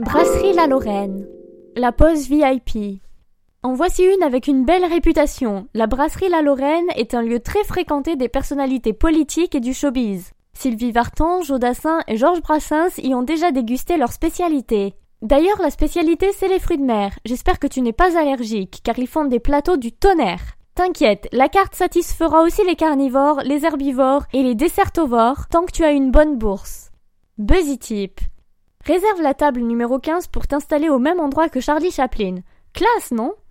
Brasserie 0.00 0.52
La 0.52 0.68
Lorraine. 0.68 1.26
La 1.74 1.90
pause 1.90 2.28
VIP. 2.28 3.02
En 3.64 3.72
voici 3.72 4.04
une 4.04 4.22
avec 4.22 4.46
une 4.46 4.64
belle 4.64 4.84
réputation. 4.84 5.66
La 5.74 5.88
brasserie 5.88 6.28
La 6.28 6.40
Lorraine 6.40 6.86
est 6.94 7.14
un 7.14 7.22
lieu 7.22 7.40
très 7.40 7.64
fréquenté 7.64 8.14
des 8.14 8.28
personnalités 8.28 8.92
politiques 8.92 9.56
et 9.56 9.60
du 9.60 9.74
showbiz. 9.74 10.30
Sylvie 10.52 10.92
Vartan, 10.92 11.42
Jodassin 11.42 11.98
et 12.06 12.16
Georges 12.16 12.42
Brassens 12.42 12.98
y 13.02 13.12
ont 13.12 13.24
déjà 13.24 13.50
dégusté 13.50 13.96
leur 13.96 14.12
spécialité. 14.12 14.94
D'ailleurs, 15.20 15.60
la 15.60 15.70
spécialité, 15.70 16.30
c'est 16.32 16.46
les 16.46 16.60
fruits 16.60 16.78
de 16.78 16.84
mer. 16.84 17.18
J'espère 17.24 17.58
que 17.58 17.66
tu 17.66 17.80
n'es 17.80 17.92
pas 17.92 18.16
allergique, 18.16 18.80
car 18.84 18.96
ils 19.00 19.08
font 19.08 19.24
des 19.24 19.40
plateaux 19.40 19.78
du 19.78 19.90
tonnerre. 19.90 20.54
T'inquiète, 20.76 21.26
la 21.32 21.48
carte 21.48 21.74
satisfera 21.74 22.42
aussi 22.42 22.64
les 22.64 22.76
carnivores, 22.76 23.40
les 23.44 23.64
herbivores 23.64 24.26
et 24.32 24.44
les 24.44 24.54
dessertovores 24.54 25.48
tant 25.48 25.64
que 25.64 25.72
tu 25.72 25.82
as 25.82 25.90
une 25.90 26.12
bonne 26.12 26.38
bourse. 26.38 26.92
Buzzy 27.36 27.78
Tip. 27.78 28.20
Réserve 28.88 29.20
la 29.20 29.34
table 29.34 29.60
numéro 29.60 29.98
15 29.98 30.28
pour 30.28 30.46
t'installer 30.46 30.88
au 30.88 30.98
même 30.98 31.20
endroit 31.20 31.50
que 31.50 31.60
Charlie 31.60 31.90
Chaplin. 31.90 32.36
Classe, 32.72 33.10
non? 33.10 33.34